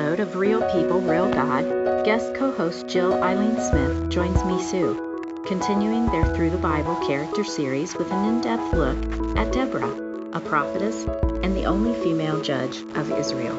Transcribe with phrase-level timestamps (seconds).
[0.00, 4.94] Episode of Real People, Real God, guest co host Jill Eileen Smith joins Mesu,
[5.46, 8.96] continuing their Through the Bible character series with an in depth look
[9.36, 11.04] at Deborah, a prophetess
[11.44, 13.54] and the only female judge of Israel.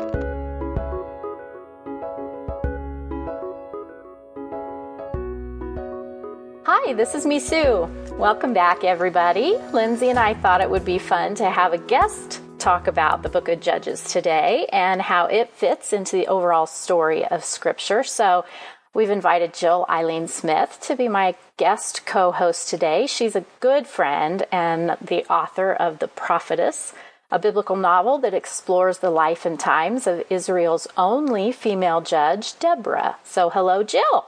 [6.66, 7.88] Hi, this is Mesu.
[8.18, 9.58] Welcome back, everybody.
[9.74, 13.30] Lindsay and I thought it would be fun to have a guest talk about the
[13.30, 18.04] book of Judges today and how it fits into the overall story of Scripture.
[18.04, 18.46] So
[18.94, 23.08] we've invited Jill Eileen Smith to be my guest co host today.
[23.08, 26.94] She's a good friend and the author of The Prophetess,
[27.32, 33.18] a biblical novel that explores the life and times of Israel's only female judge, Deborah.
[33.24, 34.28] So, hello, Jill.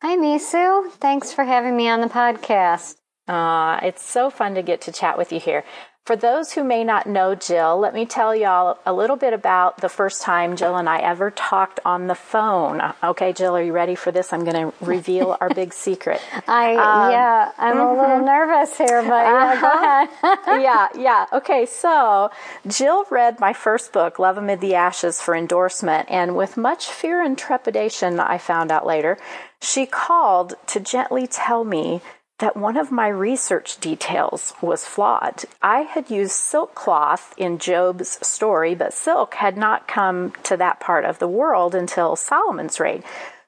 [0.00, 0.88] Hi, Mesu.
[0.92, 2.96] Thanks for having me on the podcast.
[3.28, 5.64] Uh, it's so fun to get to chat with you here.
[6.06, 9.78] For those who may not know Jill, let me tell y'all a little bit about
[9.78, 12.80] the first time Jill and I ever talked on the phone.
[13.02, 14.32] Okay, Jill, are you ready for this?
[14.32, 16.20] I'm going to reveal our big secret.
[16.46, 17.98] I um, yeah, I'm mm-hmm.
[17.98, 20.06] a little nervous here, but yeah, uh-huh.
[20.22, 20.62] go ahead.
[20.62, 21.26] yeah, yeah.
[21.32, 22.30] Okay, so
[22.68, 27.20] Jill read my first book, Love Amid the Ashes, for endorsement, and with much fear
[27.20, 29.18] and trepidation, I found out later,
[29.60, 32.00] she called to gently tell me
[32.38, 35.44] that one of my research details was flawed.
[35.62, 40.80] I had used silk cloth in Job's story, but silk had not come to that
[40.80, 43.02] part of the world until Solomon's reign.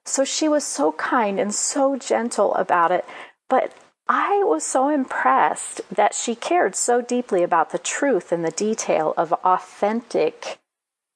[0.07, 3.05] So she was so kind and so gentle about it.
[3.51, 3.75] But
[4.09, 9.13] I was so impressed that she cared so deeply about the truth and the detail
[9.19, 10.59] of authentic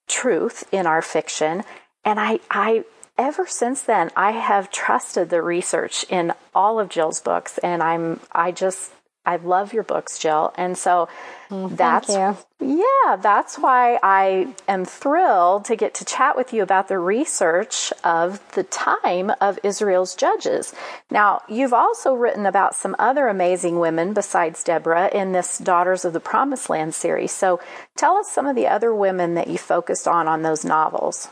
[0.09, 1.65] truth in our fiction.
[2.05, 2.85] And I, I
[3.23, 8.19] ever since then, I have trusted the research in all of Jill's books, and I'm
[8.33, 8.93] I just
[9.25, 11.09] I love your books, Jill, and so
[11.49, 16.89] mm, that's yeah, that's why I am thrilled to get to chat with you about
[16.89, 20.75] the research of the time of Israel's judges.
[21.09, 26.13] Now, you've also written about some other amazing women besides Deborah in this Daughters of
[26.13, 27.31] the Promised Land series.
[27.31, 27.61] So,
[27.97, 31.29] tell us some of the other women that you focused on on those novels.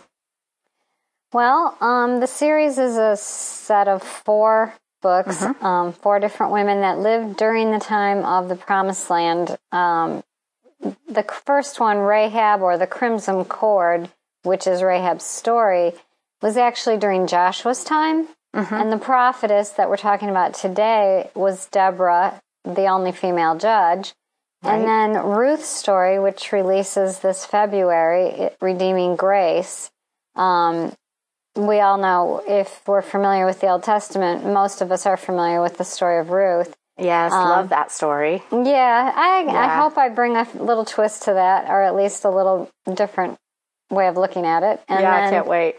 [1.32, 5.64] Well, um, the series is a set of four books, mm-hmm.
[5.64, 9.56] um, four different women that lived during the time of the Promised Land.
[9.70, 10.24] Um,
[11.08, 14.10] the first one, Rahab or the Crimson Cord,
[14.42, 15.92] which is Rahab's story,
[16.42, 18.26] was actually during Joshua's time.
[18.54, 18.74] Mm-hmm.
[18.74, 24.14] And the prophetess that we're talking about today was Deborah, the only female judge.
[24.62, 24.74] Right.
[24.74, 29.90] And then Ruth's story, which releases this February, Redeeming Grace,
[30.34, 30.92] um,
[31.56, 35.60] we all know if we're familiar with the Old Testament, most of us are familiar
[35.60, 36.76] with the story of Ruth.
[36.98, 38.42] Yes, um, love that story.
[38.52, 39.52] Yeah I, yeah.
[39.52, 43.38] I hope I bring a little twist to that, or at least a little different
[43.90, 44.82] way of looking at it.
[44.88, 45.76] And yeah, I can't wait.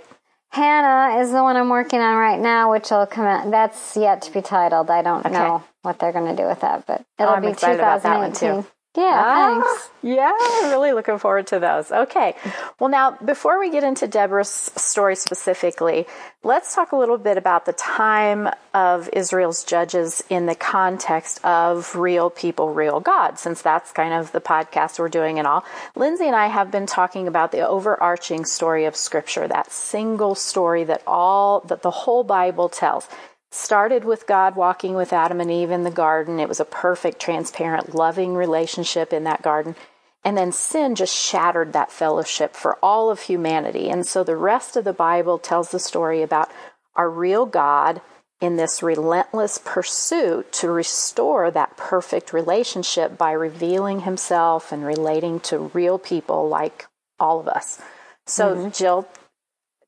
[0.49, 3.49] Hannah is the one I'm working on right now, which will come out.
[3.51, 4.89] That's yet to be titled.
[4.89, 5.33] I don't okay.
[5.33, 8.65] know what they're going to do with that, but it'll oh, be 2018.
[8.93, 9.89] Yeah, ah, thanks.
[10.03, 10.33] Yeah,
[10.69, 11.89] really looking forward to those.
[11.91, 12.35] Okay.
[12.77, 16.07] Well, now, before we get into Deborah's story specifically,
[16.43, 21.95] let's talk a little bit about the time of Israel's judges in the context of
[21.95, 25.63] real people, real God, since that's kind of the podcast we're doing and all.
[25.95, 30.83] Lindsay and I have been talking about the overarching story of Scripture, that single story
[30.83, 33.07] that all, that the whole Bible tells
[33.51, 36.39] started with God walking with Adam and Eve in the garden.
[36.39, 39.75] It was a perfect, transparent, loving relationship in that garden.
[40.23, 43.89] And then sin just shattered that fellowship for all of humanity.
[43.89, 46.49] And so the rest of the Bible tells the story about
[46.95, 48.01] our real God
[48.39, 55.71] in this relentless pursuit to restore that perfect relationship by revealing himself and relating to
[55.73, 56.87] real people like
[57.19, 57.79] all of us.
[58.25, 58.69] So, mm-hmm.
[58.71, 59.07] Jill,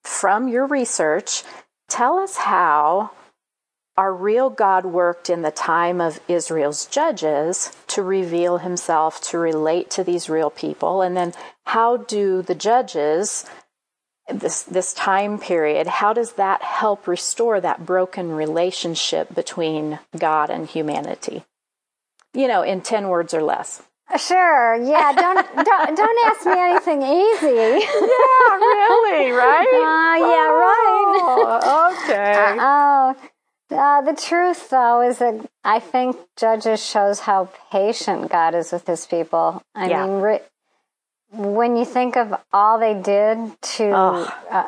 [0.03, 1.43] from your research,
[1.89, 3.11] tell us how
[3.95, 9.89] our real God worked in the time of Israel's judges to reveal himself, to relate
[9.91, 11.01] to these real people.
[11.01, 11.33] And then
[11.65, 13.45] how do the judges,
[14.27, 20.67] this, this time period, how does that help restore that broken relationship between God and
[20.67, 21.43] humanity?
[22.33, 23.83] You know, in 10 words or less.
[24.17, 24.75] Sure.
[24.75, 25.13] Yeah.
[25.13, 27.55] Don't don't don't ask me anything easy.
[27.55, 28.55] Yeah.
[28.57, 29.31] Really.
[29.33, 29.65] Right.
[29.73, 30.49] Uh, yeah.
[30.51, 31.05] Right.
[31.63, 32.57] Oh, okay.
[32.59, 33.15] Uh, oh.
[33.71, 38.85] Uh, the truth, though, is that I think Judges shows how patient God is with
[38.85, 39.63] his people.
[39.73, 40.05] I yeah.
[40.05, 40.41] mean, re-
[41.31, 44.67] when you think of all they did to uh,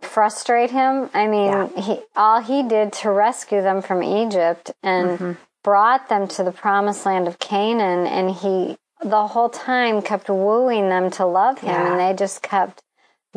[0.00, 1.80] frustrate him, I mean, yeah.
[1.80, 5.32] he, all he did to rescue them from Egypt and mm-hmm.
[5.62, 10.88] brought them to the promised land of Canaan, and he the whole time kept wooing
[10.88, 11.90] them to love him, yeah.
[11.92, 12.82] and they just kept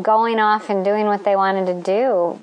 [0.01, 2.41] going off and doing what they wanted to do.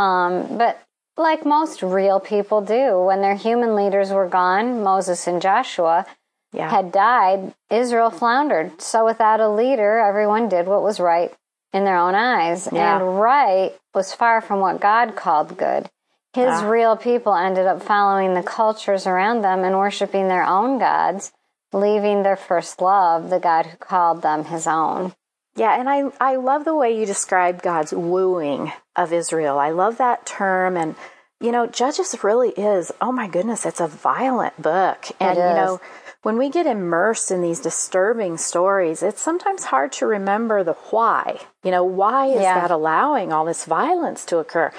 [0.00, 0.82] Um, but
[1.16, 6.06] like most real people do, when their human leaders were gone, Moses and Joshua
[6.52, 6.70] Yeah.
[6.70, 8.80] had died, Israel floundered.
[8.80, 11.32] So without a leader, everyone did what was right
[11.72, 12.68] in their own eyes.
[12.70, 12.96] Yeah.
[12.96, 15.90] And right was far from what God called good.
[16.34, 16.68] His Ah.
[16.68, 21.32] real people ended up following the cultures around them and worshiping their own gods,
[21.72, 25.14] leaving their first love, the God who called them his own.
[25.56, 29.58] Yeah, and I I love the way you describe God's wooing of Israel.
[29.58, 30.94] I love that term and
[31.38, 35.06] you know, Judges really is, oh my goodness, it's a violent book.
[35.20, 35.80] And you know,
[36.22, 41.40] when we get immersed in these disturbing stories, it's sometimes hard to remember the why.
[41.62, 42.54] You know, why is Yeah.
[42.54, 44.72] that allowing all this violence to occur?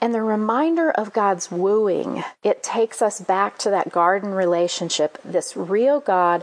[0.00, 5.56] And the reminder of God's wooing, it takes us back to that garden relationship, this
[5.56, 6.42] real God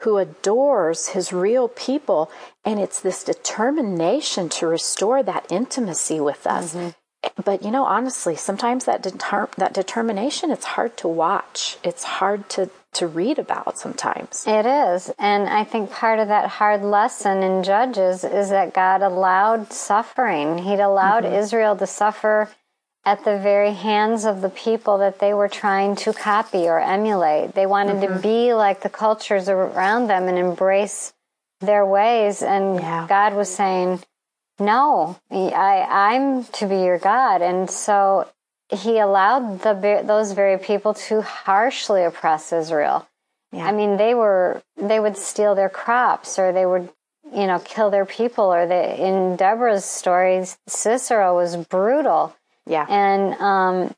[0.00, 2.30] who adores his real people.
[2.64, 6.74] And it's this determination to restore that intimacy with us.
[6.74, 6.88] Mm-hmm.
[7.44, 11.76] But you know, honestly, sometimes that deter- that determination it's hard to watch.
[11.82, 14.44] It's hard to to read about sometimes.
[14.46, 15.12] It is.
[15.18, 20.58] And I think part of that hard lesson in Judges is that God allowed suffering.
[20.58, 21.34] He'd allowed mm-hmm.
[21.34, 22.48] Israel to suffer
[23.06, 27.54] at the very hands of the people that they were trying to copy or emulate.
[27.54, 28.20] They wanted to mm-hmm.
[28.20, 31.14] be like the cultures around them and embrace
[31.60, 32.42] their ways.
[32.42, 33.06] And Yeah.
[33.08, 34.02] God was saying,
[34.58, 37.42] no, I, I'm to be your God.
[37.42, 38.28] And so
[38.70, 43.06] he allowed the, those very people to harshly oppress Israel.
[43.52, 43.66] Yeah.
[43.68, 46.90] I mean, they were they would steal their crops, or they would,
[47.32, 48.52] you know, kill their people.
[48.52, 52.34] Or they in Deborah's stories, Sisera was brutal,
[52.66, 52.86] Yeah.
[52.88, 53.94] and um,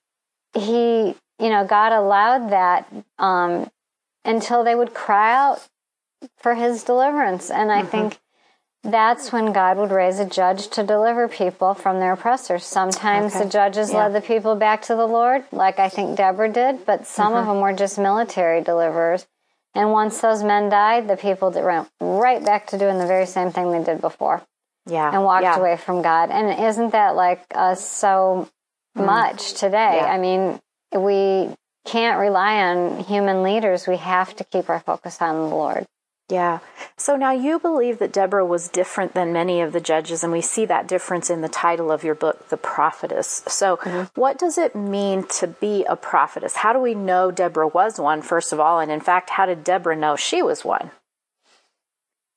[0.55, 2.87] he, you know, God allowed that
[3.19, 3.71] um,
[4.25, 5.67] until they would cry out
[6.37, 7.51] for His deliverance.
[7.51, 8.19] And I think
[8.85, 12.65] that's when God would raise a judge to deliver people from their oppressors.
[12.65, 13.45] Sometimes Okay.
[13.45, 14.05] the judges Yeah.
[14.05, 17.47] led the people back to the Lord, like I think Deborah did, but some of
[17.47, 19.27] them were just military deliverers.
[19.75, 23.27] And once those men died, the people did- went right back to doing the very
[23.27, 24.43] same thing they did before
[24.87, 25.11] yeah.
[25.13, 25.57] and walked yeah.
[25.59, 26.31] away from God.
[26.31, 28.49] And isn't that like us so
[28.95, 29.77] much today?
[29.77, 30.03] Mm.
[30.03, 30.07] Yeah.
[30.07, 30.61] I mean,
[30.93, 31.55] we
[31.87, 33.87] can't rely on human leaders.
[33.87, 35.87] We have to keep our focus on the Lord.
[36.31, 36.59] Yeah.
[36.99, 40.43] So now you believe that Deborah was different than many of the judges, and we
[40.43, 43.43] see that difference in the title of your book, The Prophetess.
[43.49, 43.77] So,
[44.15, 46.57] what does it mean to be a prophetess?
[46.57, 48.79] How do we know Deborah was one, first of all?
[48.79, 50.91] And in fact, how did Deborah know she was one?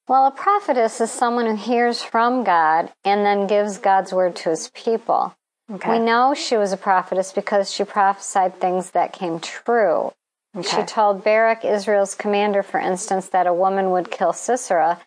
[0.07, 4.51] Well, a prophetess is someone who hears from God and then gives God's word to
[4.51, 5.35] his people.
[5.71, 5.91] Okay.
[5.91, 10.11] We know she was a prophetess because she prophesied things that came true.
[10.61, 14.99] She told Barak, Israel's commander, for instance, that a woman would kill Sisera,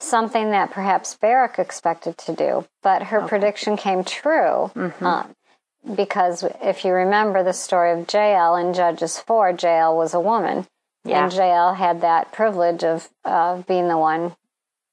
[0.00, 2.64] something that perhaps Barak expected to do.
[2.82, 4.70] But her prediction came true.
[5.02, 5.34] um,
[5.94, 10.66] because if you remember the story of Jael in Judges 4, Jael was a woman.
[11.04, 11.24] Yeah.
[11.24, 14.34] And Jael had that privilege of uh, being the one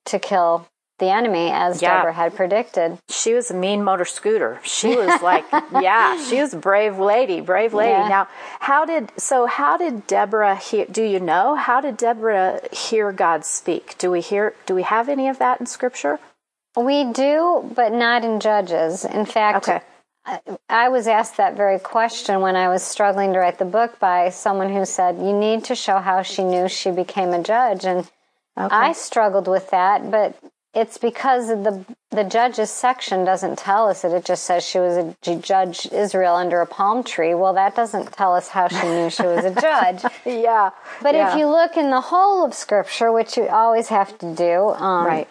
[0.06, 0.68] to kill
[1.04, 1.98] the enemy, as Yeah.
[1.98, 2.98] Deborah had predicted.
[3.10, 4.60] She was a mean motor scooter.
[4.64, 5.46] She was like,
[5.82, 7.92] yeah, she was a brave lady, brave lady.
[7.92, 8.08] Yeah.
[8.08, 8.28] Now,
[8.60, 9.46] how did so?
[9.46, 10.86] How did Deborah hear?
[10.86, 13.98] Do you know how did Deborah hear God speak?
[13.98, 14.54] Do we hear?
[14.66, 16.20] Do we have any of that in Scripture?
[16.76, 19.06] We do, but not in Judges.
[19.06, 19.82] In fact, Okay.
[20.70, 24.30] I, was asked that very question when I was struggling to write the book by
[24.30, 27.86] someone who said, You need to show how she knew she became a judge.
[27.86, 28.10] And
[28.58, 28.76] Okay.
[28.76, 30.36] I struggled with that, but
[30.74, 34.12] it's because the the judges section doesn't tell us it.
[34.12, 37.34] It just says she was a judge Israel under a palm tree.
[37.34, 40.04] Well, that doesn't tell us how she knew she was a judge.
[40.26, 40.72] yeah.
[41.02, 41.32] But Yeah.
[41.34, 45.06] if you look in the whole of Scripture, which you always have to do, um,
[45.06, 45.28] Right.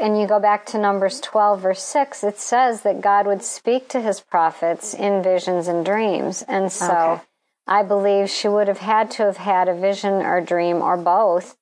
[0.00, 3.88] and you go back to Numbers 12, verse 6, it says that God would speak
[3.90, 6.42] to his prophets in visions and dreams.
[6.48, 7.22] And so Okay.
[7.66, 11.56] I believe she would have had to have had a vision or dream or both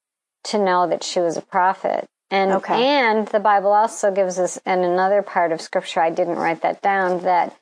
[0.45, 2.07] to know that she was a prophet.
[2.31, 2.75] And, Okay.
[2.75, 6.83] and the Bible also gives us, in another part of Scripture, I didn't write that
[6.83, 7.57] down, that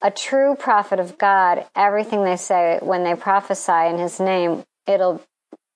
[0.00, 5.22] a true prophet of God, everything they say when they prophesy in his name, it'll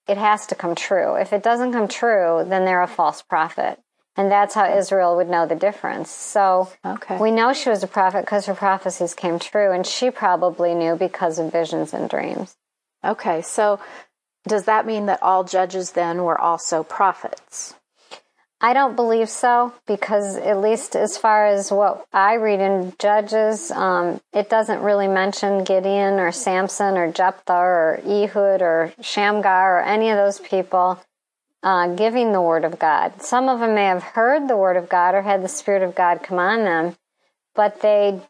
[0.09, 1.15] it has to come true.
[1.15, 3.79] If it doesn't come true, then they're a false prophet.
[4.17, 6.11] And that's how Israel would know the difference.
[6.11, 7.19] So Okay.
[7.19, 10.97] we know she was a prophet because her prophecies came true, and she probably knew
[10.97, 12.57] because of visions and dreams.
[13.05, 13.43] Okay.
[13.43, 13.81] So,
[14.47, 17.75] does that mean that all judges then were also prophets?
[18.65, 23.73] I don't believe so because, at least as far as what I read in Judges,
[23.73, 29.83] um, it doesn't really mention Gideon or Samson or Jephthah or Ehud or Shamgar or
[29.83, 31.03] any of those people
[31.65, 33.21] uh, giving the word of God.
[33.21, 35.97] Some of them may have heard the word of God or had the Spirit of
[35.97, 36.97] God come on them,
[37.57, 38.21] but they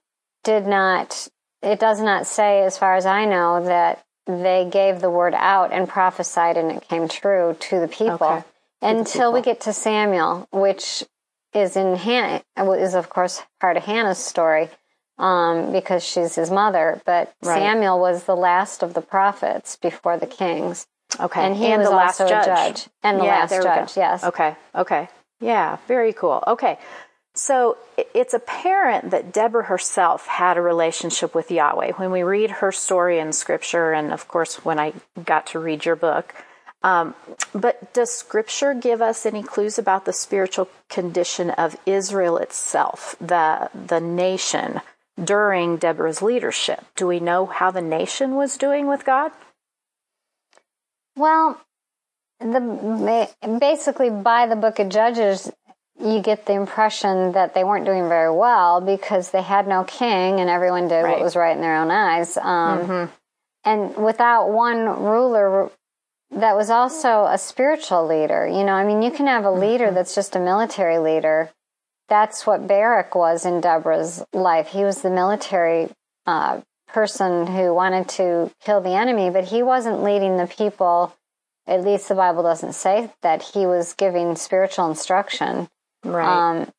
[0.44, 1.28] did not,
[1.62, 5.72] it does not say, as far as I know, that they gave the word out
[5.72, 8.14] and prophesied and it came true to the people.
[8.14, 8.44] Okay.
[8.82, 11.04] Until we get to Samuel, which
[11.54, 14.68] is in Hannah, is of course part of Hannah's story
[15.18, 17.00] um, because she's his mother.
[17.06, 17.58] But Right.
[17.58, 20.86] Samuel was the last of the prophets before the kings.
[21.20, 21.44] Okay.
[21.44, 22.46] And he and was the last also judge.
[22.46, 22.88] judge.
[23.02, 24.24] And the Yeah, last judge, yes.
[24.24, 24.56] Okay.
[24.74, 25.08] Okay.
[25.40, 25.76] Yeah.
[25.86, 26.42] Very cool.
[26.46, 26.78] Okay.
[27.34, 27.78] So
[28.14, 31.92] it's apparent that Deborah herself had a relationship with Yahweh.
[31.92, 34.92] When we read her story in Scripture, and of course, when I
[35.24, 36.34] got to read your book,
[36.84, 37.14] um,
[37.54, 43.70] but does Scripture give us any clues about the spiritual condition of Israel itself, the
[43.74, 44.80] the nation
[45.22, 46.84] during Deborah's leadership?
[46.96, 49.30] Do we know how the nation was doing with God?
[51.16, 51.60] Well,
[52.40, 53.28] the
[53.60, 55.50] basically by the book of Judges,
[56.00, 60.40] you get the impression that they weren't doing very well because they had no king
[60.40, 61.12] and everyone did Right.
[61.12, 62.36] what was right in their own eyes.
[62.36, 63.10] Um,
[63.64, 65.70] And without one ruler
[66.32, 69.90] that was also a spiritual leader, you know, I mean, you can have a leader
[69.90, 71.50] that's just a military leader.
[72.08, 74.68] That's what Barak was in Deborah's life.
[74.68, 75.88] He was the military
[76.26, 81.14] uh, person who wanted to kill the enemy, but he wasn't leading the people.
[81.66, 85.68] At least the Bible doesn't say that he was giving spiritual instruction.
[86.04, 86.26] Right.
[86.26, 86.72] Um,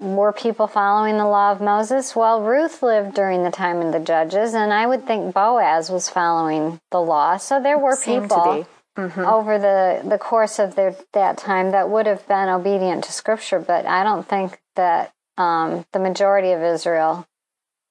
[0.00, 2.14] were people following the law of Moses?
[2.14, 6.08] Well, Ruth lived during the time of the judges, and I would think Boaz was
[6.08, 7.36] following the law.
[7.36, 8.66] So there were Seemed people
[8.98, 9.20] be.
[9.22, 13.58] over the, the course of their, that time that would have been obedient to Scripture,
[13.60, 17.26] but I don't think that um, the majority of Israel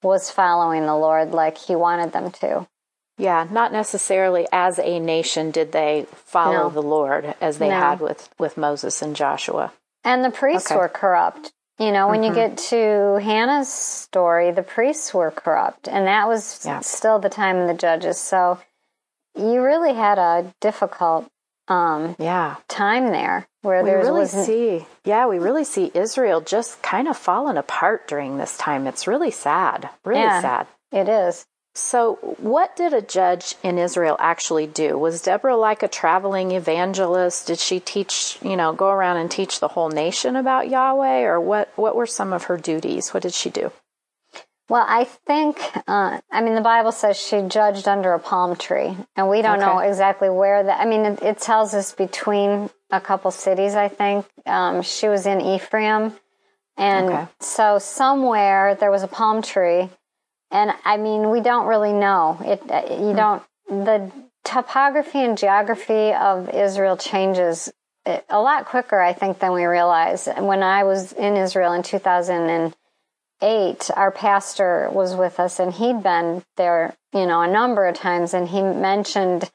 [0.04, 2.68] was following the Lord like He wanted them to.
[3.18, 6.70] Yeah, not necessarily as a nation did they follow No.
[6.70, 7.80] the Lord as they No.
[7.80, 9.74] had with, with Moses and Joshua.
[10.04, 10.78] And the priests Okay.
[10.78, 11.52] were corrupt.
[11.80, 16.66] You know, when you get to Hannah's story, the priests were corrupt, and that was
[16.66, 16.80] Yeah.
[16.80, 18.20] still the time of the judges.
[18.20, 18.58] So
[19.38, 21.26] you really had a difficult
[21.68, 22.56] um, Yeah.
[22.68, 27.08] time there where We there really was see, yeah, we really see Israel just kind
[27.08, 28.88] of falling apart during this time.
[28.88, 30.42] It's really sad, really Yeah.
[30.42, 30.68] sad.
[30.92, 31.46] it is.
[31.76, 34.98] So, what did a judge in Israel actually do?
[34.98, 37.46] Was Deborah like a traveling evangelist?
[37.46, 41.40] Did she teach, you know, go around and teach the whole nation about Yahweh, or
[41.40, 41.72] what?
[41.76, 43.14] What were some of her duties?
[43.14, 43.72] What did she do?
[44.70, 48.98] Well, I think, uh, I mean, the Bible says she judged under a palm tree,
[49.16, 50.82] and we don't know exactly where that.
[50.82, 53.76] I mean, it, it tells us between a couple cities.
[53.76, 56.14] I think um, she was in Ephraim,
[56.76, 57.28] and Okay.
[57.40, 59.90] so somewhere there was a palm tree,
[60.52, 62.38] and I mean, we don't really know.
[62.42, 64.12] It uh, you don't the
[64.44, 67.72] topography and geography of Israel changes
[68.06, 70.28] uh, a lot quicker, I think, than we realize.
[70.28, 72.76] And When I was in Israel in 2000 and
[73.42, 77.96] eight, our pastor was with us and he'd been there, you know, a number of
[77.96, 79.50] times and he mentioned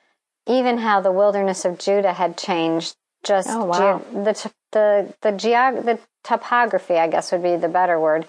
[0.47, 3.99] even how the wilderness of Judah had changed just Oh, wow.
[3.99, 8.27] ge- the, the, the geog, the topography, I guess would be the better word,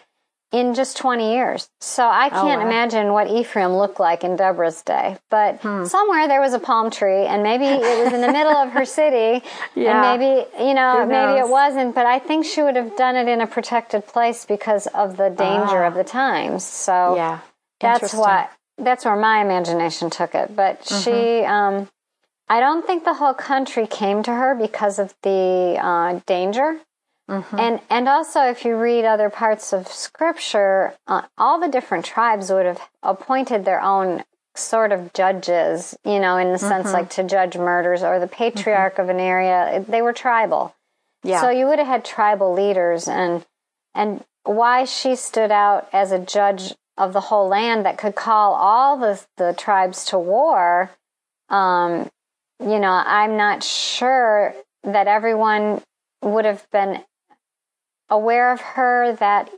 [0.54, 1.68] in just 20 years.
[1.82, 2.68] So I can't wow.
[2.68, 7.26] imagine what Ephraim looked like in Deborah's day, but somewhere there was a palm tree
[7.26, 9.44] and maybe it was in the middle of her city
[9.76, 9.92] Yeah.
[9.92, 13.28] and maybe, you know, maybe it wasn't, but I think she would have done it
[13.28, 15.88] in a protected place because of the danger Ah.
[15.88, 16.64] of the times.
[16.64, 17.40] So Yeah,
[17.82, 20.56] that's what that's where my imagination took it.
[20.56, 21.52] But she, Mm-hmm.
[21.52, 21.90] um,
[22.50, 26.80] I don't think the whole country came to her because of the uh, danger.
[27.30, 27.60] Mm-hmm.
[27.60, 32.52] And and also, if you read other parts of Scripture, uh, all the different tribes
[32.52, 34.24] would have appointed their own
[34.56, 35.96] sort of judges.
[36.04, 36.94] You know, in the sense Mm-hmm.
[36.94, 39.84] like to judge murders or the patriarch of an area.
[39.88, 40.76] They were tribal.
[41.24, 43.46] yeah, So you would have had tribal leaders and
[43.96, 48.54] and why she stood out as a judge of the whole land that could call
[48.54, 50.92] all the the tribes to war.
[51.50, 52.10] Um,
[52.60, 54.54] you know, I'm not sure
[54.84, 55.82] that everyone
[56.22, 57.02] would have been
[58.14, 59.50] aware of her that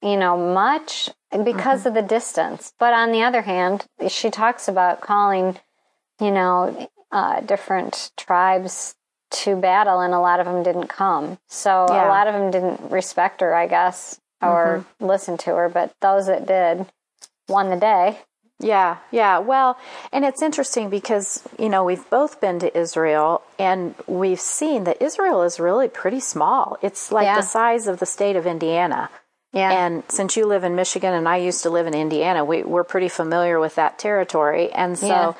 [0.00, 1.10] you know much
[1.44, 2.72] because of the distance.
[2.78, 5.58] But on the other hand, she talks about calling,
[6.20, 8.94] you know, uh, different tribes
[9.30, 11.38] to battle, and a lot of them didn't come.
[11.48, 12.06] So Yeah.
[12.06, 15.68] a lot of them didn't respect her, I guess, or listen to her.
[15.68, 16.86] But those that did
[17.48, 18.20] won the day.
[18.60, 19.38] Yeah, yeah.
[19.38, 19.78] Well,
[20.12, 25.00] and it's interesting because, you know, we've both been to Israel and we've seen that
[25.00, 26.76] Israel is really pretty small.
[26.82, 27.36] It's like Yeah.
[27.36, 29.10] the size of the state of Indiana.
[29.52, 29.70] Yeah.
[29.70, 32.84] And since you live in Michigan and I used to live in Indiana, we, we're
[32.84, 34.70] pretty familiar with that territory.
[34.72, 35.32] And so Yeah.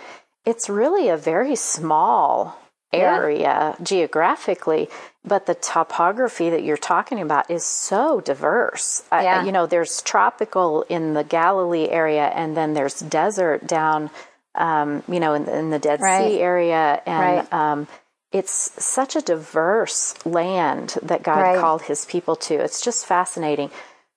[0.46, 2.56] it's really a very small
[2.92, 3.74] area yeah.
[3.82, 4.88] geographically,
[5.28, 9.02] but the topography that you're talking about is so diverse.
[9.12, 9.44] Yeah.
[9.44, 14.10] you know, there's tropical in the Galilee area, and then there's desert down,
[14.54, 16.26] um, you know, in, in the Dead right.
[16.26, 17.52] Sea area, and right.
[17.52, 17.86] um,
[18.32, 21.58] it's such a diverse land that God right.
[21.58, 22.54] called His people to.
[22.54, 23.70] It's just fascinating.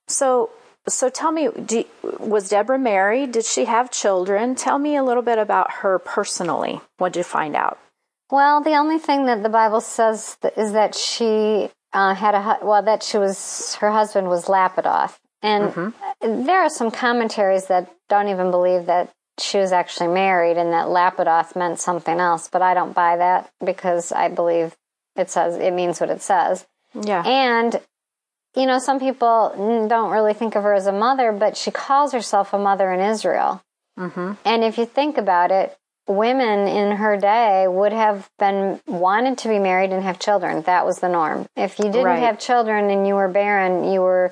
[0.08, 0.50] So,
[0.88, 1.86] so tell me, do,
[2.20, 3.32] was Deborah married?
[3.32, 4.56] Did she have children?
[4.56, 6.82] Tell me a little bit about her personally.
[6.98, 7.80] What did you find out?
[8.32, 12.82] Well, the only thing that the Bible says is that she uh, had a well,
[12.82, 16.46] that she was her husband was Lapidoth, and mm-hmm.
[16.46, 20.88] there are some commentaries that don't even believe that she was actually married and that
[20.88, 24.76] Lapidoth meant something else, but I don't buy that because I believe
[25.16, 26.66] it says it means what it says.
[26.94, 27.82] Yeah, and
[28.56, 32.14] you know, some people don't really think of her as a mother, but she calls
[32.14, 33.62] herself a mother in Israel.
[34.00, 34.34] Mm-hmm.
[34.46, 35.78] And if you think about it,
[36.12, 40.62] women in her day would have been wanted to be married and have children.
[40.64, 41.48] That was the norm.
[41.56, 42.20] If you didn't right.
[42.20, 44.32] have children and you were barren, you were,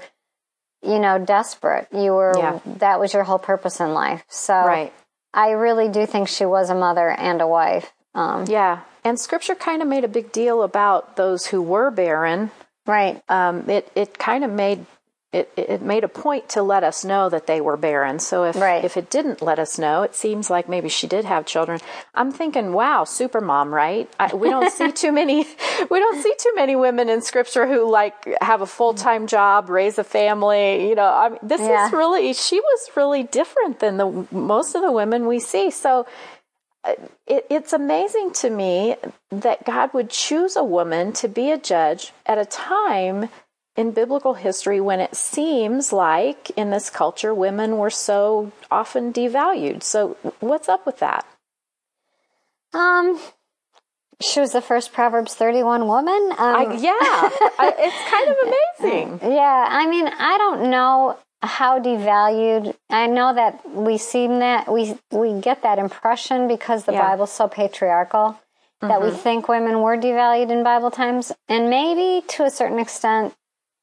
[0.82, 1.88] you know, desperate.
[1.92, 2.60] You were, yeah.
[2.78, 4.24] that was your whole purpose in life.
[4.30, 4.94] So right.
[5.34, 7.92] I really do think she was a mother and a wife.
[8.14, 8.82] Um, yeah.
[9.04, 12.52] And scripture kind of made a big deal about those who were barren.
[12.86, 13.22] Right.
[13.30, 14.86] Um, it, it kind of made
[15.32, 18.18] it, it made a point to let us know that they were barren.
[18.18, 18.84] So if right.
[18.84, 21.80] if it didn't let us know, it seems like maybe she did have children.
[22.16, 24.12] I'm thinking, wow, super mom, right?
[24.20, 25.46] I, we don't see too many
[25.92, 29.70] we don't see too many women in scripture who like have a full time job,
[29.70, 30.90] raise a family.
[30.90, 31.86] You know, I mean, this yeah.
[31.86, 35.70] is really she was really different than the most of the women we see.
[35.72, 36.08] So.
[36.82, 36.94] Uh,
[37.28, 38.96] it, it's amazing to me
[39.32, 43.28] that God would choose a woman to be a judge at a time
[43.80, 49.84] in biblical history when it seems like in this culture women were so often devalued.
[49.84, 51.26] So, what's up with that?
[52.74, 53.18] Um,
[54.20, 56.30] she was the first Proverbs 31 woman.
[56.38, 56.92] Um, I, yeah,
[57.58, 58.38] I, it's kind of
[58.84, 59.32] amazing.
[59.34, 62.76] Yeah, I mean, I don't know how devalued.
[62.90, 67.12] I know that we seem that we we get that impression because the yeah.
[67.12, 68.38] Bible's so patriarchal
[68.82, 69.06] that mm-hmm.
[69.06, 73.34] we think women were devalued in Bible times, and maybe to a certain extent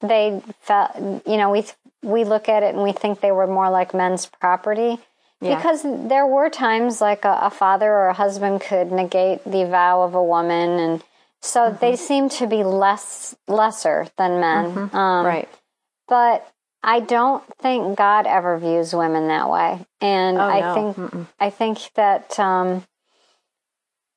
[0.01, 1.65] they felt, you know, we
[2.03, 4.99] we look at it and we think they were more like men's property.
[5.41, 5.55] Yeah.
[5.55, 10.01] Because there were times like a, a, father or a husband could negate the vow
[10.01, 11.03] of a woman, and
[11.41, 11.77] so mm-hmm.
[11.79, 14.65] they seem to be less lesser than men.
[14.73, 14.95] Mm-hmm.
[14.97, 15.49] Um, right.
[16.07, 20.73] But I don't think God ever views women that way, and oh, I no.
[20.73, 21.27] think Mm-mm.
[21.39, 22.83] I think that um,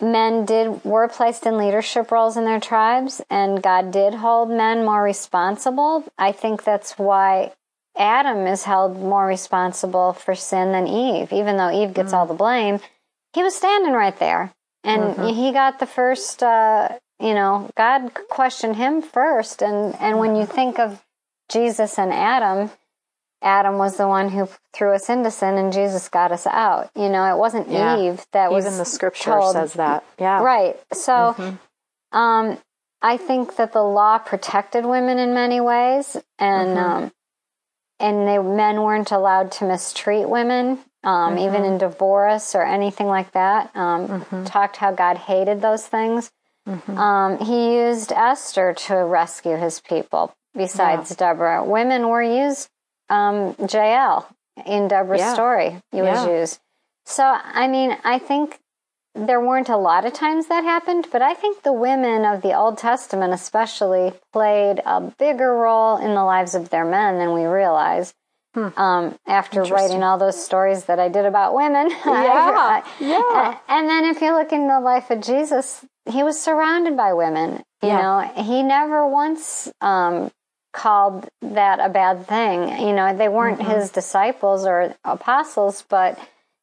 [0.00, 4.84] men did were placed in leadership roles in their tribes and God did hold men
[4.84, 6.04] more responsible.
[6.18, 7.52] I think that's why
[7.96, 12.26] Adam is held more responsible for sin than Eve, even though Eve gets mm all
[12.26, 12.80] the blame.
[13.32, 15.28] He was standing right there, and mm-hmm.
[15.28, 16.42] he got the first.
[16.42, 21.04] Uh, you know, God questioned him first, and and when you think of
[21.50, 22.70] Jesus and Adam,
[23.42, 26.90] Adam was the one who threw us into sin and Jesus got us out.
[26.94, 27.98] You know, it wasn't yeah.
[27.98, 30.04] Eve that was Even the scripture told, says that.
[30.18, 30.42] Yeah.
[30.42, 30.78] Right.
[30.92, 32.16] So mm-hmm.
[32.16, 32.58] um
[33.02, 36.78] I think that the law protected women in many ways and mm-hmm.
[36.78, 37.12] um
[37.98, 41.38] and they, men weren't allowed to mistreat women um, mm-hmm.
[41.38, 43.74] even in divorce or anything like that.
[43.74, 44.44] Um, mm-hmm.
[44.44, 46.30] talked how God hated those things.
[46.68, 46.98] Mm-hmm.
[46.98, 51.16] Um, he used Esther to rescue his people besides yeah.
[51.16, 51.64] Deborah.
[51.64, 52.68] Women were used
[53.10, 54.28] um, Jael
[54.66, 55.34] in Deborah's yeah.
[55.34, 55.70] story.
[55.92, 56.40] Was yeah.
[56.40, 56.60] used.
[57.04, 58.58] So, I mean, I think
[59.14, 62.54] there weren't a lot of times that happened, but I think the women of the
[62.54, 67.44] Old Testament, especially, played a bigger role in the lives of their men than we
[67.44, 68.14] realize.
[68.54, 68.68] Hmm.
[68.76, 73.58] Um, after writing all those stories that I did about women, yeah, yeah.
[73.68, 77.62] And then if you look in the life of Jesus, he was surrounded by women.
[77.80, 78.00] You yeah.
[78.00, 80.32] know, he never once um,
[80.72, 82.86] called that a bad thing.
[82.86, 83.70] You know, they weren't mm-hmm.
[83.70, 86.18] his disciples or apostles, but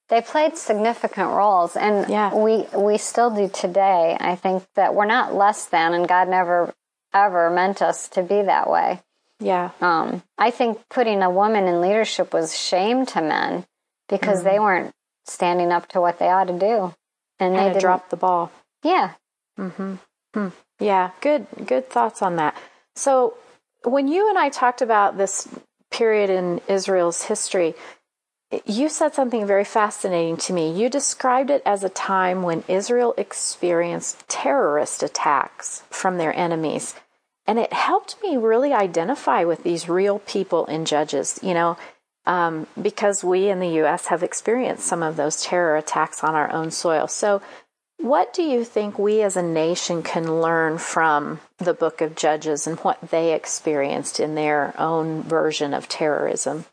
[0.09, 2.33] they played significant roles and yeah.
[2.33, 4.17] we we still do today.
[4.19, 6.73] I think that we're not less than and God never
[7.13, 9.01] ever meant us to be that way.
[9.39, 9.71] Yeah.
[9.81, 13.65] Um I think putting a woman in leadership was shame to men
[14.07, 14.49] because mm-hmm.
[14.49, 14.93] they weren't
[15.25, 16.93] standing up to what they ought to do.
[17.39, 18.51] And, they dropped the ball.
[18.83, 19.11] Yeah.
[19.59, 19.99] Mhm.
[20.33, 20.47] Hmm.
[20.79, 22.55] Yeah, good good thoughts on that.
[22.95, 23.35] So
[23.91, 25.47] when you and I talked about this
[25.91, 27.75] period in Israel's history,
[28.65, 30.71] you said something very fascinating to me.
[30.71, 36.95] You described it as a time when Israel experienced terrorist attacks from their enemies.
[37.45, 41.77] And it helped me really identify with these real people in Judges, you know,
[42.25, 44.07] um, because we in the U.S.
[44.07, 47.07] have experienced some of those terror attacks on our own soil.
[47.07, 47.41] So,
[47.97, 52.67] what do you think we as a nation can learn from the book of Judges
[52.67, 56.65] and what they experienced in their own version of terrorism?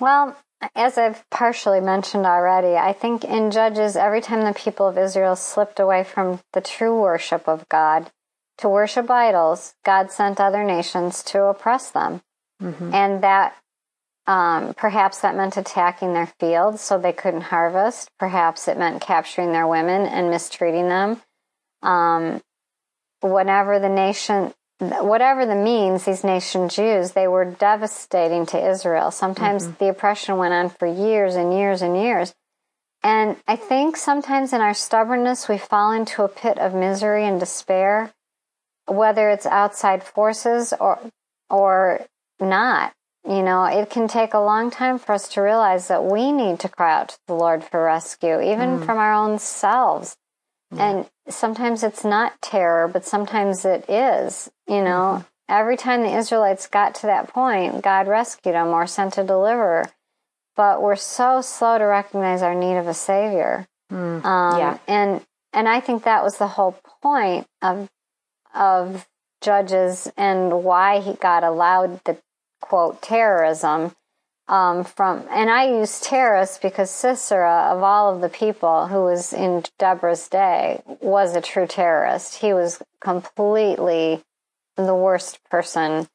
[0.00, 0.36] Well,
[0.74, 5.36] as I've partially mentioned already, I think in Judges, every time the people of Israel
[5.36, 8.10] slipped away from the true worship of God
[8.58, 12.22] to worship idols, God sent other nations to oppress them.
[12.60, 12.92] Mm-hmm.
[12.92, 13.54] And that
[14.28, 18.10] um, perhaps that meant attacking their fields so they couldn't harvest.
[18.18, 21.22] Perhaps it meant capturing their women and mistreating them.
[21.82, 22.42] Um,
[23.20, 29.10] whatever the nation, whatever the means these nation Jews, they were devastating to Israel.
[29.10, 29.82] Sometimes mm-hmm.
[29.82, 32.34] the oppression went on for years and years and years.
[33.02, 37.40] And I think sometimes in our stubbornness, we fall into a pit of misery and
[37.40, 38.12] despair,
[38.86, 40.98] whether it's outside forces or,
[41.48, 42.04] or
[42.38, 42.92] not.
[43.28, 46.60] You know, it can take a long time for us to realize that we need
[46.60, 48.86] to cry out to the Lord for rescue, even mm.
[48.86, 50.16] from our own selves.
[50.74, 50.90] Yeah.
[50.90, 54.50] And sometimes it's not terror, but sometimes it is.
[54.66, 55.22] You know, mm-hmm.
[55.46, 59.84] every time the Israelites got to that point, God rescued them or sent a deliverer.
[60.56, 63.68] But we're so slow to recognize our need of a Savior.
[63.92, 64.24] Mm.
[64.24, 64.78] Um, yeah.
[64.88, 67.90] And and I think that was the whole point of
[68.54, 69.06] of
[69.40, 72.18] Judges and why he God allowed the
[72.60, 73.94] quote terrorism
[74.48, 79.32] um, from, and I use terrorist because Sisera, of all of the people who was
[79.32, 82.36] in Deborah's day, was a true terrorist.
[82.36, 84.22] He was completely
[84.76, 86.08] the worst person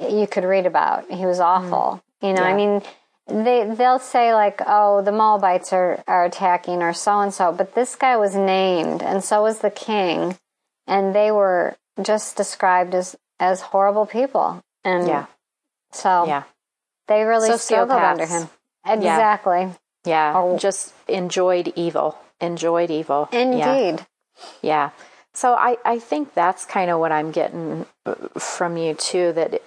[0.00, 1.10] you could read about.
[1.10, 2.02] He was awful.
[2.20, 2.28] Mm.
[2.28, 2.48] You know, yeah.
[2.48, 2.82] I mean,
[3.26, 7.74] they they'll say like, oh, the Moabites are are attacking or so and so, but
[7.74, 10.36] this guy was named, and so was the king,
[10.86, 14.60] and they were just described as as horrible people.
[14.84, 15.26] And yeah.
[15.92, 16.44] So yeah,
[17.08, 18.48] they really struggled under him.
[18.86, 19.68] Exactly.
[20.04, 20.58] Yeah, oh.
[20.58, 22.18] just enjoyed evil.
[22.40, 23.28] Enjoyed evil.
[23.32, 24.04] Indeed.
[24.60, 24.62] Yeah.
[24.62, 24.90] yeah.
[25.34, 29.32] So I, I think that's kind of what I'm getting uh, from you too.
[29.32, 29.62] That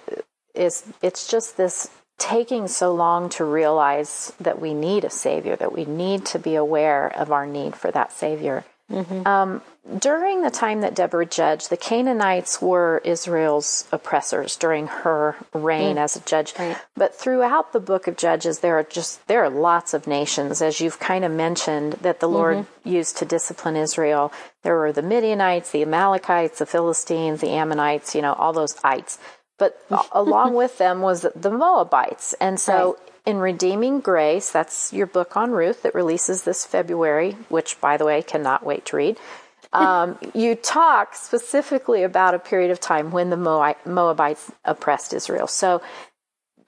[0.54, 5.72] is it's just this taking so long to realize that we need a savior, that
[5.72, 8.64] we need to be aware of our need for that savior.
[8.90, 9.26] Mm-hmm.
[9.26, 9.62] Um,
[9.98, 16.00] during the time that Deborah judged, the Canaanites were Israel's oppressors during her reign mm.
[16.00, 16.54] as a judge.
[16.58, 16.76] Right.
[16.96, 20.80] But throughout the book of Judges, there are just there are lots of nations, as
[20.80, 22.88] you've kind of mentioned, that the Lord mm-hmm.
[22.88, 24.32] used to discipline Israel.
[24.62, 29.18] There were the Midianites, the Amalekites, the Philistines, the Ammonites, you know, all those ites.
[29.58, 29.80] But
[30.12, 32.96] along with them was the Moabites, and so.
[32.98, 37.96] Right in Redeeming Grace, that's your book on Ruth that releases this February, which, by
[37.96, 39.18] the way, cannot wait to read
[39.72, 43.36] um, you talk specifically about a period of time when the
[43.84, 45.46] Moabites oppressed Israel.
[45.46, 45.82] So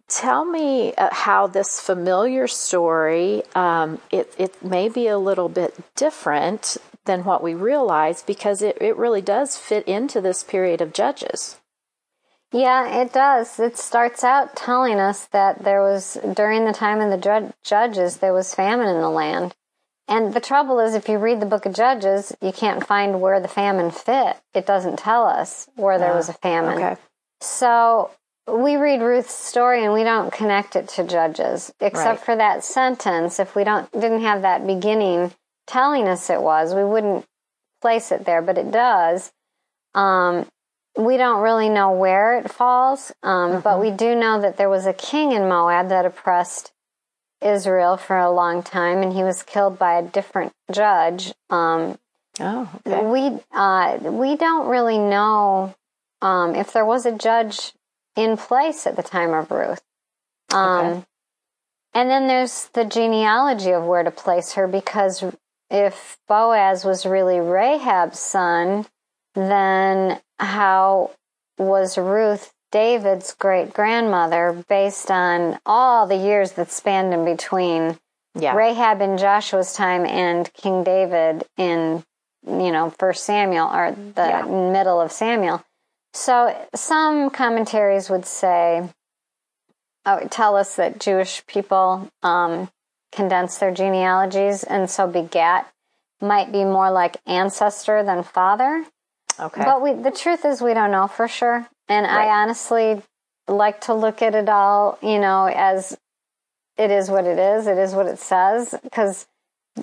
[0.09, 5.75] tell me uh, how this familiar story um, it, it may be a little bit
[5.97, 10.93] different than what we realize because it, it really does fit into this period of
[10.93, 11.58] judges
[12.53, 17.11] yeah it does it starts out telling us that there was during the time of
[17.11, 19.55] the judges there was famine in the land
[20.09, 23.41] and the trouble is, if you read the book of Judges, you can't find where
[23.41, 24.39] the famine fit.
[24.55, 26.79] It doesn't tell us where there was a famine.
[26.79, 26.97] Okay.
[27.43, 28.11] So
[28.51, 32.21] we read Ruth's story and we don't connect it to Judges, except right.
[32.21, 33.39] for that sentence.
[33.39, 35.33] If we don't didn't have that beginning
[35.67, 37.27] telling us it was, we wouldn't
[37.83, 39.31] place it there, but it does.
[39.95, 40.47] Um,
[40.99, 43.61] we don't really know where it falls, um, mm-hmm.
[43.61, 46.73] but we do know that there was a king in Moab that oppressed
[47.41, 51.33] Israel for a long time, and he was killed by a different judge.
[51.51, 51.99] Um,
[52.41, 53.07] oh, okay.
[53.07, 55.73] we uh, we don't really know
[56.21, 57.73] um, if there was a judge
[58.17, 59.83] in place at the time of Ruth.
[60.53, 61.05] Um, okay.
[61.95, 65.23] And then there's the genealogy of where to place her, because
[65.71, 68.87] if Boaz was really Rahab's son,
[69.35, 71.11] then how
[71.59, 77.99] was Ruth David's great grandmother based on all the years that spanned in between
[78.35, 78.55] yeah.
[78.55, 82.05] Rahab in Joshua's time and King David in,
[82.47, 84.43] you know, First Samuel or the yeah.
[84.43, 85.65] middle of Samuel.
[86.13, 88.89] So some commentaries would say,
[90.05, 92.71] oh, tell us that Jewish people um,
[93.13, 95.71] condense their genealogies, and so begat
[96.21, 98.85] might be more like ancestor than father.
[99.41, 99.65] Okay.
[99.65, 101.69] But we, the truth is, we don't know for sure.
[101.89, 102.29] And right.
[102.29, 103.03] I honestly
[103.47, 105.97] like to look at it all, you know, as
[106.77, 107.67] it is what it is.
[107.67, 108.75] It is what it says.
[108.83, 109.27] Because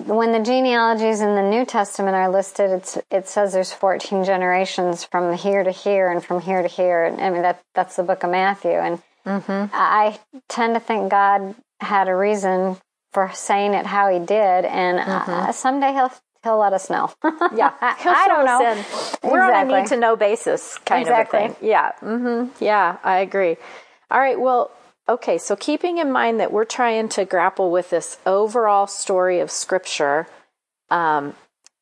[0.04, 5.04] when the genealogies in the New Testament are listed, it's it says there's 14 generations
[5.04, 7.04] from here to here and from here to here.
[7.04, 9.74] And I mean that that's the book of Matthew, and mm-hmm.
[9.74, 12.76] I tend to think God had a reason
[13.12, 15.30] for saying it how He did, and uh, mm-hmm.
[15.30, 16.12] uh, someday He'll
[16.46, 17.10] he'll let us know.
[17.54, 19.30] yeah, I don't know.
[19.30, 21.44] We're on a need to know basis kind exactly.
[21.44, 21.68] of a thing.
[21.68, 21.92] Yeah.
[22.00, 22.64] Mm-hmm.
[22.64, 23.56] Yeah, I agree.
[24.10, 24.38] All right.
[24.38, 24.70] Well,
[25.08, 25.38] okay.
[25.38, 30.28] So keeping in mind that we're trying to grapple with this overall story of Scripture,
[30.88, 31.34] um,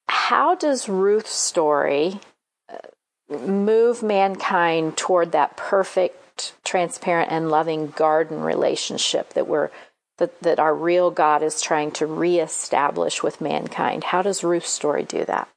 [0.09, 2.21] how does Ruth's story
[2.69, 9.71] uh, move mankind toward that perfect, transparent, and loving garden relationship that we're
[10.19, 14.05] that, that our real God is trying to reestablish with mankind.
[14.05, 15.49] How does Ruth's story do that?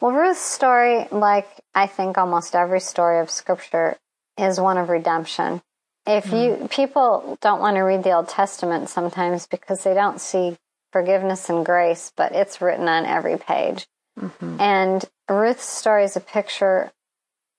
[0.00, 3.96] Well, Ruth's story, like I think almost every story of Scripture,
[4.36, 5.62] is one of redemption.
[6.06, 6.70] If you mm.
[6.70, 10.58] people don't want to read the Old Testament sometimes because they don't see
[10.92, 13.86] forgiveness and grace, but it's written on every page.
[14.20, 14.60] Mm-hmm.
[14.60, 16.92] And Ruth's story is a picture.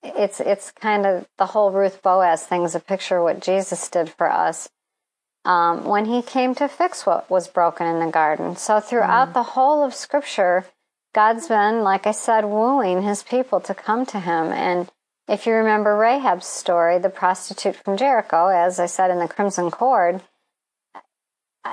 [0.04, 3.88] It's it's kind of the whole Ruth Boaz thing is a picture of what Jesus
[3.88, 4.68] did for us
[5.46, 8.56] um, when he came to fix what was broken in the garden.
[8.56, 9.34] So throughout mm.
[9.34, 10.66] the whole of Scripture,
[11.14, 14.52] God's been, like I said, wooing his people to come to him.
[14.52, 14.90] And
[15.28, 19.70] if you remember Rahab's story, the prostitute from Jericho, as I said in the Crimson
[19.70, 20.20] Cord,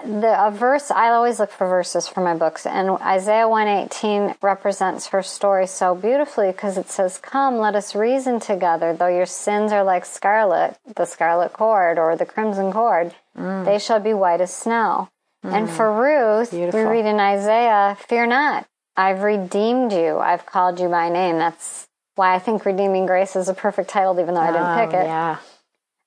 [0.03, 4.36] the a verse I always look for verses for my books, and Isaiah one eighteen
[4.41, 8.93] represents her story so beautifully because it says, "Come, let us reason together.
[8.93, 13.65] Though your sins are like scarlet, the scarlet cord or the crimson cord, mm.
[13.65, 15.10] they shall be white as snow."
[15.45, 15.53] Mm.
[15.53, 16.79] And for Ruth, Beautiful.
[16.79, 20.19] we read in Isaiah, "Fear not, I've redeemed you.
[20.19, 24.19] I've called you by name." That's why I think "Redeeming Grace" is a perfect title,
[24.19, 25.06] even though I didn't pick it.
[25.06, 25.38] Yeah.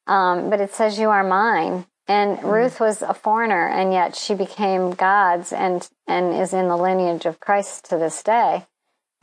[0.06, 4.14] Um, but it says, "You are mine." And mm Ruth was a foreigner, and yet
[4.16, 8.64] she became God's and, and is in the lineage of Christ to this day.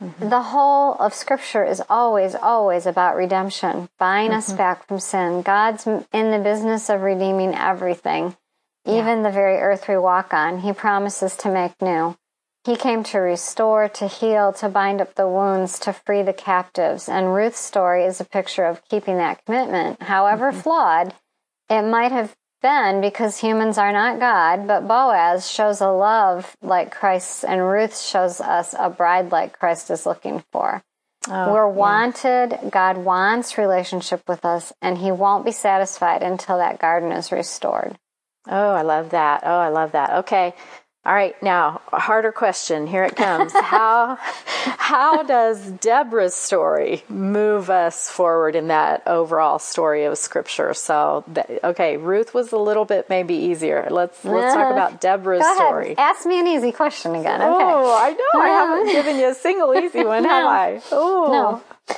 [0.02, 0.28] Mm-hmm.
[0.28, 4.38] The whole of Scripture is always, always about redemption, buying mm-hmm.
[4.38, 5.42] us back from sin.
[5.42, 8.36] God's in the business of redeeming everything,
[8.84, 9.22] even yeah.
[9.22, 10.60] the very earth we walk on.
[10.60, 12.16] He promises to make new.
[12.64, 17.08] He came to restore, to heal, to bind up the wounds, to free the captives.
[17.08, 20.02] And Ruth's story is a picture of keeping that commitment.
[20.02, 20.60] However mm-hmm.
[20.60, 21.14] flawed,
[21.70, 26.90] it might have been because humans are not God, but Boaz shows a love like
[26.90, 30.82] Christ, and Ruth shows us a bride like Christ is looking for.
[31.28, 32.52] Oh, We're wanted.
[32.52, 32.70] Yeah.
[32.70, 37.98] God wants relationship with us, and He won't be satisfied until that garden is restored.
[38.48, 39.42] Oh, I love that.
[39.44, 40.10] Oh, I love that.
[40.24, 40.54] Okay.
[41.06, 42.86] All right, now a harder question.
[42.86, 43.52] Here it comes.
[43.60, 50.72] how how does Deborah's story move us forward in that overall story of Scripture?
[50.72, 51.22] So,
[51.62, 53.86] okay, Ruth was a little bit maybe easier.
[53.90, 55.94] Let's let's talk about Deborah's Go story.
[55.98, 57.42] Ask me an easy question again.
[57.42, 57.52] Okay.
[57.52, 58.40] Oh, I know.
[58.40, 60.28] I haven't given you a single easy one, no.
[60.30, 60.82] have I?
[60.90, 61.62] Oh.
[61.88, 61.96] No.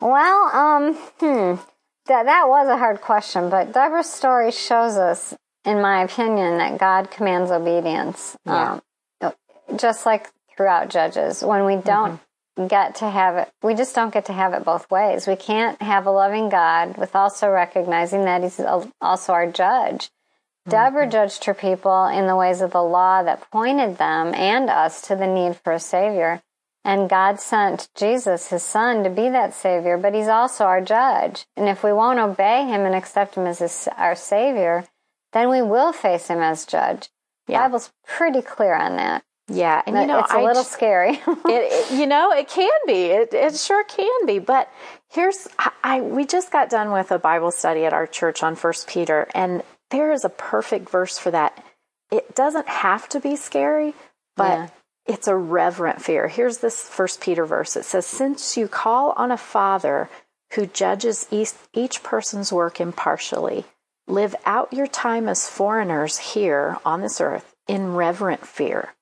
[0.00, 1.60] Well, um, hmm.
[2.06, 5.34] That, that was a hard question, but Deborah's story shows us
[5.68, 8.36] in my opinion, that God commands obedience.
[8.46, 8.80] Yeah.
[9.20, 9.34] Um,
[9.76, 12.20] just like throughout Judges, when we don't
[12.56, 12.66] mm-hmm.
[12.68, 15.26] get to have it, we just don't get to have it both ways.
[15.26, 18.60] We can't have a loving God with also recognizing that He's
[19.00, 20.06] also our judge.
[20.06, 20.70] Mm-hmm.
[20.70, 25.02] Deborah judged her people in the ways of the law that pointed them and us
[25.02, 26.42] to the need for a Savior.
[26.82, 31.44] And God sent Jesus, his son, to be that Savior, but he's also our judge.
[31.54, 34.86] And if we won't obey him and accept him as his, our Savior,
[35.32, 37.08] then we will face him as judge.
[37.46, 37.62] Yeah.
[37.62, 39.24] Bible's pretty clear on that.
[39.50, 41.12] Yeah, and you know, it's a little scary.
[41.26, 43.04] it, it, you know, it can be.
[43.06, 44.38] It, it sure can be.
[44.38, 44.70] But
[45.10, 45.48] here's,
[45.82, 49.26] I we just got done with a Bible study at our church on First Peter,
[49.34, 51.64] and there is a perfect verse for that.
[52.10, 53.94] It doesn't have to be scary,
[54.36, 54.68] but yeah.
[55.06, 56.28] it's a reverent fear.
[56.28, 57.74] Here's this First Peter verse.
[57.74, 60.10] It says, "Since you call on a Father
[60.52, 63.64] who judges each, each person's work impartially."
[64.08, 68.94] Live out your time as foreigners here on this earth in reverent fear.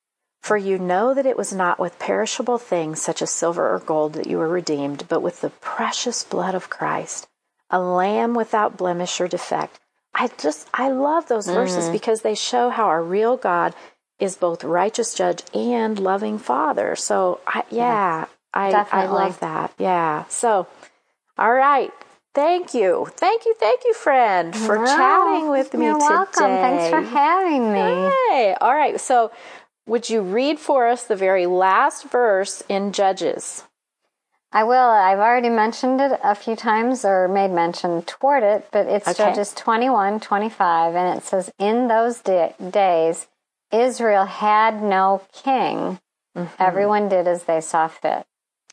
[0.43, 4.15] For you know that it was not with perishable things such as silver or gold
[4.15, 7.29] that you were redeemed, but with the precious blood of Christ,
[7.71, 9.79] a lamb without blemish or defect.
[10.13, 11.93] I just, I love those verses mm-hmm.
[11.93, 13.77] because they show how our real God
[14.19, 16.97] is both righteous judge and loving father.
[16.97, 18.27] So, I, yeah,
[18.61, 19.73] yeah I, I love that.
[19.79, 20.25] Yeah.
[20.31, 20.67] So,
[21.39, 21.93] all right.
[22.37, 23.09] Thank you.
[23.17, 23.55] Thank you.
[23.59, 26.07] Thank you, friend, for chatting with me You're today.
[26.07, 26.43] welcome.
[26.43, 28.11] Thanks for having me.
[28.29, 28.55] Hey.
[28.61, 29.01] All right.
[29.01, 29.33] So,
[29.87, 33.65] would you read for us the very last verse in Judges?
[34.53, 34.77] I will.
[34.77, 39.31] I've already mentioned it a few times or made mention toward it, but it's okay.
[39.31, 43.29] Judges 21, 25, and it says, In those days,
[43.73, 46.01] Israel had no king.
[46.37, 46.63] Mm-hmm.
[46.63, 48.27] Everyone did as they saw fit.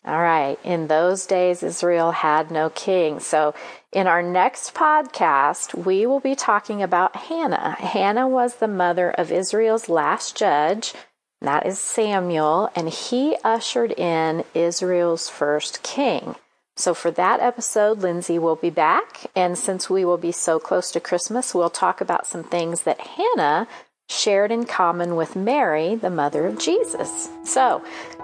[0.05, 0.59] All right.
[0.65, 3.21] In those days, Israel had no king.
[3.21, 3.53] So,
[3.93, 7.77] in our next podcast, we will be talking about Hannah.
[7.79, 10.93] Hannah was the mother of Israel's last judge,
[11.39, 16.35] That is Samuel, and he ushered in Israel's first king.
[16.75, 19.31] So, for that episode, Lindsay will be back.
[19.35, 22.99] And since we will be so close to Christmas, we'll talk about some things that
[22.99, 23.69] Hannah
[24.09, 27.29] shared in common with Mary, the mother of Jesus.
[27.45, 27.83] So,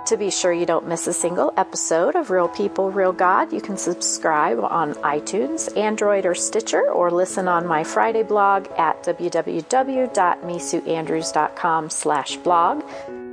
[0.10, 3.62] to be sure you don't miss a single episode of Real People, Real God, you
[3.62, 11.90] can subscribe on iTunes, Android, or Stitcher, or listen on my Friday blog at www.mesuandrews.com
[11.92, 12.84] slash blog.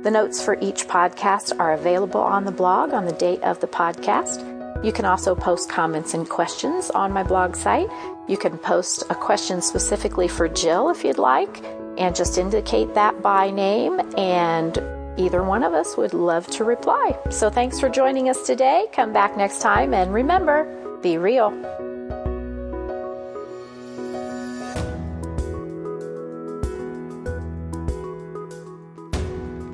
[0.03, 3.67] The notes for each podcast are available on the blog on the date of the
[3.67, 4.85] podcast.
[4.85, 7.89] You can also post comments and questions on my blog site.
[8.27, 11.65] You can post a question specifically for Jill if you'd like,
[11.97, 14.77] and just indicate that by name, and
[15.17, 17.17] either one of us would love to reply.
[17.29, 18.87] So thanks for joining us today.
[18.93, 20.65] Come back next time, and remember
[21.01, 21.51] be real.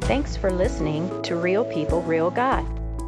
[0.01, 2.65] Thanks for listening to Real People, Real God.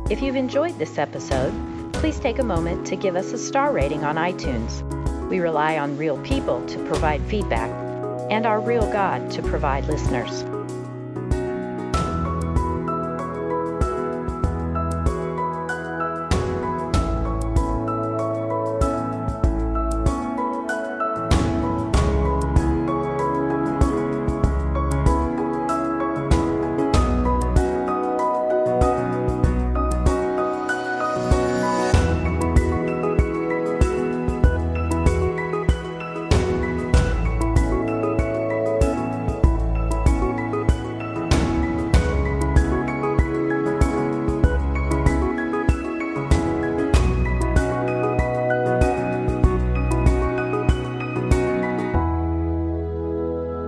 [0.10, 1.54] If you've enjoyed this episode,
[1.93, 4.82] please take a moment to give us a star rating on iTunes.
[5.30, 7.69] We rely on real people to provide feedback
[8.32, 10.45] and our real God to provide listeners.